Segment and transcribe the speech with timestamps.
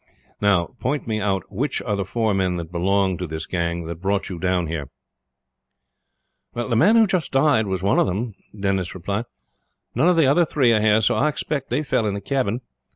[0.41, 4.01] Now, point me out which are the four men that belong to this gang that
[4.01, 4.89] brought you down here."
[6.55, 9.25] "The man who has just died was one of them," Denis replied.
[9.93, 12.61] "None of the other three are here, so I expect they fell in the cabin.